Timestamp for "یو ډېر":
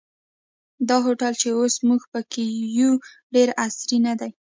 2.79-3.47